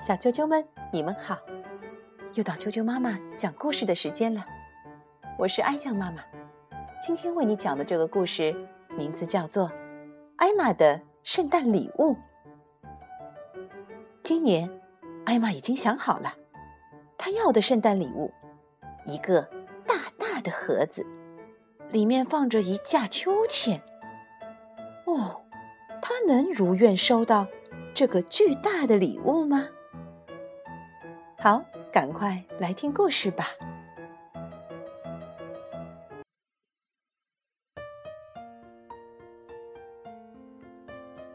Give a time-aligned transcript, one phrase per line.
[0.00, 1.36] 小啾啾们，你们好！
[2.32, 4.42] 又到啾啾妈妈讲故事的时间了。
[5.38, 6.22] 我是艾酱妈妈，
[7.02, 8.56] 今天为你讲的这个故事
[8.96, 9.68] 名字叫做
[10.36, 12.14] 《艾玛的圣诞礼物》。
[14.22, 14.70] 今年，
[15.26, 16.32] 艾玛已经想好了，
[17.18, 18.32] 她要的圣诞礼物，
[19.04, 19.42] 一个
[19.86, 21.06] 大大的盒子，
[21.90, 23.82] 里面放着一架秋千。
[25.04, 25.42] 哦，
[26.00, 27.46] 她能如愿收到
[27.92, 29.68] 这个巨大的礼物吗？
[31.42, 33.46] 好，赶快来听故事吧。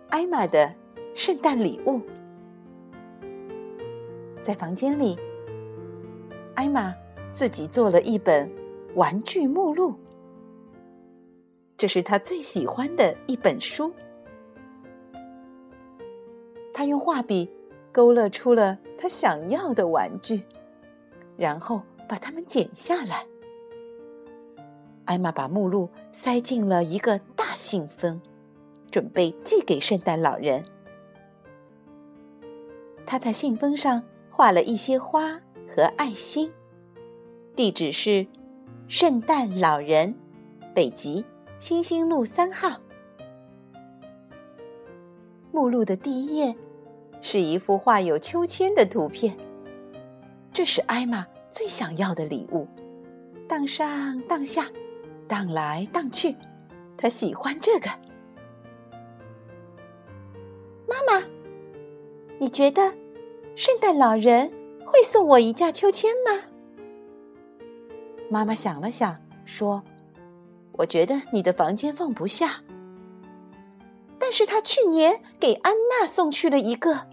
[0.10, 0.72] 艾玛的
[1.16, 2.00] 圣诞礼物，
[4.44, 5.18] 在房间里，
[6.54, 6.94] 艾玛
[7.32, 8.48] 自己做了一本
[8.94, 9.96] 玩具目录，
[11.78, 13.92] 这是她最喜欢的一本书。
[16.72, 17.50] 她用画笔。
[17.96, 20.44] 勾勒出了他想要的玩具，
[21.38, 23.26] 然后把它们剪下来。
[25.06, 28.22] 艾玛把目录塞进了一个大信封，
[28.92, 30.66] 准备寄给圣诞老人。
[33.06, 36.52] 他在信封上画了一些花和爱心，
[37.56, 38.28] 地址是
[38.90, 40.14] 圣诞老人，
[40.74, 41.24] 北极
[41.60, 42.78] 星星路三号。
[45.54, 46.54] 目录的第一页。
[47.28, 49.36] 是一幅画有秋千的图片，
[50.54, 52.68] 这是艾玛最想要的礼物。
[53.48, 54.68] 荡上荡下，
[55.28, 56.36] 荡来荡去，
[56.96, 57.90] 她喜欢这个。
[60.88, 61.26] 妈妈，
[62.38, 62.94] 你觉得
[63.56, 64.54] 圣诞老人
[64.86, 66.44] 会送我一架秋千吗？
[68.30, 69.84] 妈妈想了想，说
[70.74, 72.62] ：“我觉得你的房间放不下，
[74.20, 77.08] 但是他去年给安娜送去了一个。”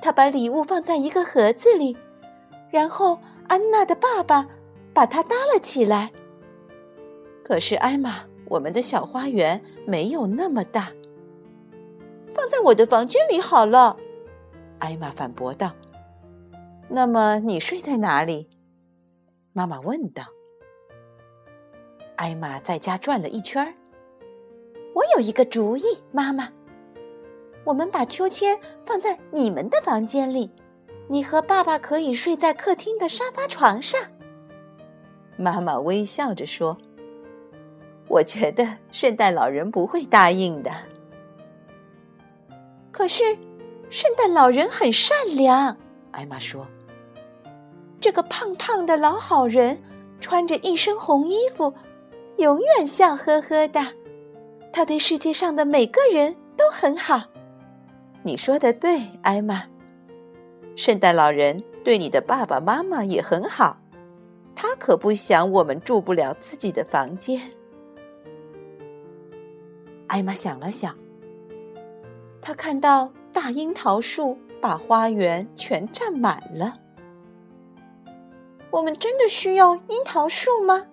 [0.00, 1.96] 他把礼物放在一个盒子里，
[2.70, 4.48] 然后安娜的爸爸
[4.94, 6.12] 把它搭了起来。
[7.44, 10.92] 可是艾玛，我们的小花园没有那么大，
[12.34, 13.96] 放在我的房间里好了。
[14.78, 15.72] 艾玛反驳道。
[16.90, 18.48] “那么你睡在哪里？”
[19.52, 20.24] 妈妈问道。
[22.16, 23.74] 艾玛在家转了一圈儿
[24.94, 26.48] 我有一个主意，妈妈。
[27.68, 30.50] 我们把秋千放在你们的房间里，
[31.06, 34.00] 你和爸爸可以睡在客厅的沙发床上。
[35.36, 36.78] 妈妈微笑着说
[38.08, 40.70] ：“我觉得圣诞老人不会答应的。”
[42.90, 43.36] 可是，
[43.90, 45.76] 圣诞老人很善良，
[46.12, 46.66] 艾玛说
[48.00, 49.78] ：“这个胖胖的老好人
[50.20, 51.74] 穿着一身红衣服，
[52.38, 53.92] 永远笑呵呵的。
[54.72, 57.24] 他对世界上的每个人都很好。”
[58.28, 59.64] 你说的对，艾玛。
[60.76, 63.78] 圣诞老人对你的爸爸妈妈也很好，
[64.54, 67.40] 他可不想我们住不了自己的房间。
[70.08, 70.94] 艾玛想了想，
[72.42, 76.74] 她看到大樱桃树把花园全占满了。
[78.70, 80.84] 我们真的需要樱桃树吗？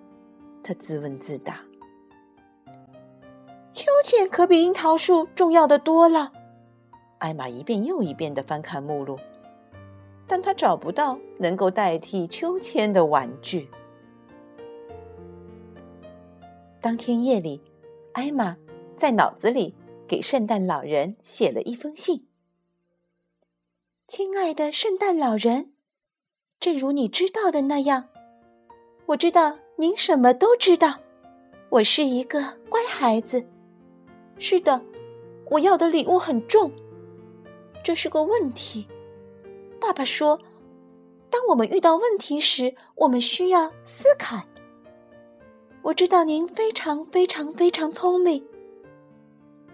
[0.62, 1.60] 她自问自答。
[3.72, 6.32] 秋千可比樱桃树重要的多了。
[7.26, 9.18] 艾玛一遍又一遍的翻看目录，
[10.28, 13.68] 但她找不到能够代替秋千的玩具。
[16.80, 17.60] 当天夜里，
[18.12, 18.56] 艾玛
[18.96, 19.74] 在脑子里
[20.06, 22.28] 给圣诞老人写了一封信
[24.06, 25.72] ：“亲爱的圣诞老人，
[26.60, 28.08] 正如你知道的那样，
[29.06, 31.00] 我知道您什么都知道。
[31.70, 33.44] 我是一个乖孩子。
[34.38, 34.80] 是的，
[35.50, 36.70] 我要的礼物很重。”
[37.86, 38.88] 这是个问题，
[39.80, 40.40] 爸爸说
[41.30, 44.42] ：“当我们遇到问题时，我们需要思考。”
[45.82, 48.44] 我知道您非常非常非常聪明，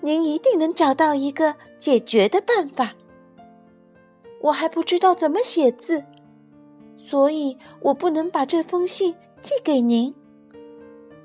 [0.02, 2.92] 您一定能找到一个解决的办法。
[4.42, 6.04] 我还不知道怎么写字，
[6.98, 10.15] 所以我不能把这封信寄给您。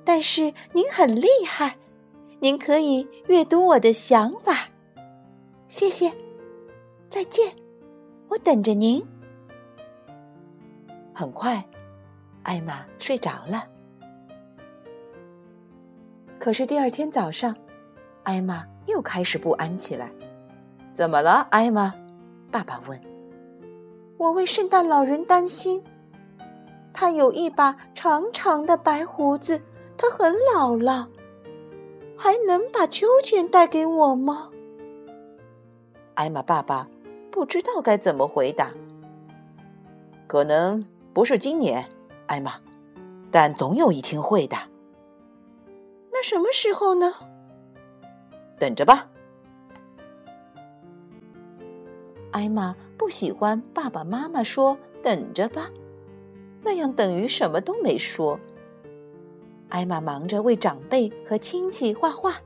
[0.05, 1.77] 但是您很厉害，
[2.39, 4.69] 您可以阅读我的想法。
[5.67, 6.09] 谢谢。
[7.09, 7.55] 再见，
[8.27, 9.05] 我等着您。
[11.13, 11.65] 很快，
[12.43, 13.65] 艾玛睡着了。
[16.37, 17.55] 可是第二天早上，
[18.23, 20.11] 艾玛又开始不安起来。
[20.93, 21.93] 怎么了，艾玛？
[22.51, 22.99] 爸爸问。
[24.17, 25.83] 我为圣诞老人担心，
[26.93, 29.61] 他有一把长长的白胡子，
[29.97, 31.09] 他很老了，
[32.17, 34.49] 还能把秋千带给我吗？
[36.15, 36.87] 艾玛爸爸。
[37.37, 38.71] 不知道该怎么回答。
[40.25, 41.87] 可能不是今年，
[42.25, 42.53] 艾玛，
[43.29, 44.57] 但总有一天会的。
[46.11, 47.13] 那什么时候呢？
[48.57, 49.07] 等着吧。
[52.31, 55.69] 艾玛不喜欢爸爸妈妈说“等着吧”，
[56.65, 58.39] 那样等于什么都没说。
[59.69, 62.37] 艾玛忙着为长辈和亲戚画画，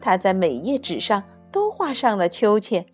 [0.00, 2.86] 她在每页纸上都画上了秋千，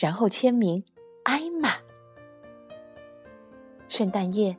[0.00, 0.82] 然后签名
[1.24, 1.68] “艾玛”。
[3.86, 4.56] 圣诞夜，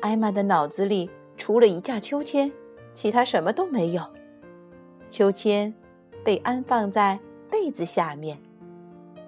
[0.00, 2.52] 艾玛的脑子里除了一架秋千，
[2.92, 4.04] 其他什么都没有。
[5.10, 5.74] 秋千
[6.24, 7.18] 被安放在
[7.50, 8.40] 被子下面。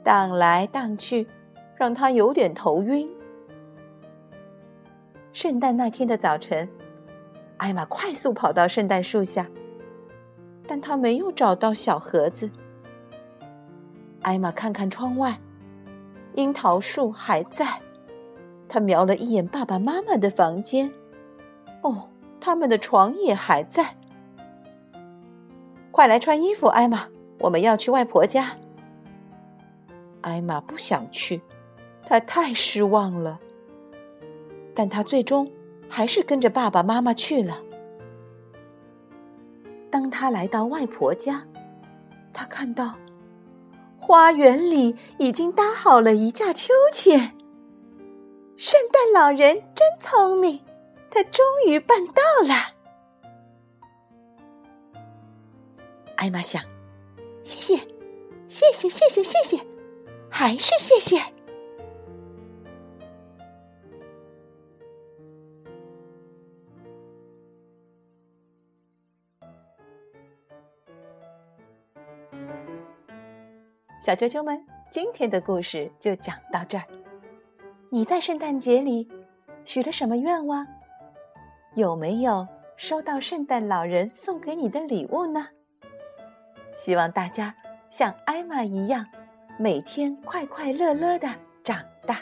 [0.05, 1.27] 荡来荡去，
[1.75, 3.11] 让他有点头晕。
[5.33, 6.69] 圣诞那天的早晨，
[7.57, 9.51] 艾玛快速跑到圣诞树下，
[10.69, 12.49] 但她没有找到小盒子。
[14.27, 15.39] 艾玛看看窗外，
[16.35, 17.81] 樱桃树还在。
[18.69, 20.93] 她瞄了一眼爸爸妈妈的房间，
[21.83, 22.09] 哦，
[22.41, 23.97] 他们的床也还在。
[25.93, 27.07] 快来穿衣服，艾玛，
[27.39, 28.57] 我们要去外婆家。
[30.23, 31.41] 艾玛不想去，
[32.05, 33.39] 她太失望了。
[34.75, 35.49] 但她最终
[35.89, 37.59] 还是跟着爸爸妈妈去了。
[39.89, 41.45] 当她来到外婆家，
[42.33, 42.97] 她看到
[44.07, 47.37] 花园里已经搭好了一架秋千。
[48.57, 50.61] 圣诞老人真聪明，
[51.11, 52.55] 他终于办到了。
[56.15, 56.63] 艾玛想：
[57.43, 57.77] 谢谢，
[58.47, 59.61] 谢谢，谢谢，谢谢。
[60.31, 61.21] 还是谢谢，
[74.07, 76.85] 小啾啾们，今天的故事就讲到这儿。
[77.91, 79.09] 你在圣诞节里
[79.65, 80.65] 许了什么愿望？
[81.75, 85.49] 有没有收到圣诞老人送给你的礼物呢？
[86.73, 87.53] 希望大家
[87.91, 89.05] 像艾玛一样。
[89.59, 91.29] 每天快快乐乐的
[91.65, 92.21] 长大。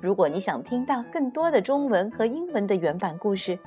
[0.00, 3.58] 如果你想听到更多的中文和英文的原版故事，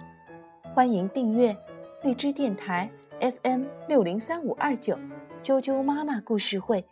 [0.73, 1.53] 欢迎订阅
[2.01, 2.89] 荔枝电台
[3.19, 4.97] FM 六零三五二九
[5.43, 6.85] 啾啾妈妈故事会，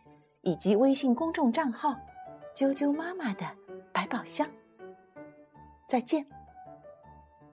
[0.47, 1.93] 以及微信公众账号
[2.55, 3.45] 啾啾妈妈的
[3.91, 4.47] 百宝箱。
[5.85, 6.36] 再见。